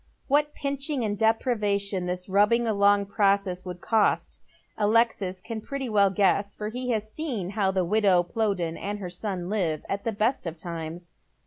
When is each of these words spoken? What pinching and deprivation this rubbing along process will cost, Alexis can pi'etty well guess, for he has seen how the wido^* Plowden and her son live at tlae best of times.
What 0.27 0.55
pinching 0.55 1.03
and 1.03 1.15
deprivation 1.15 2.07
this 2.07 2.27
rubbing 2.27 2.65
along 2.65 3.05
process 3.05 3.63
will 3.63 3.75
cost, 3.75 4.39
Alexis 4.75 5.41
can 5.41 5.61
pi'etty 5.61 5.91
well 5.91 6.09
guess, 6.09 6.55
for 6.55 6.69
he 6.69 6.89
has 6.89 7.11
seen 7.13 7.51
how 7.51 7.69
the 7.69 7.85
wido^* 7.85 8.27
Plowden 8.27 8.77
and 8.77 8.97
her 8.97 9.11
son 9.11 9.47
live 9.47 9.85
at 9.87 10.03
tlae 10.03 10.17
best 10.17 10.47
of 10.47 10.57
times. 10.57 11.11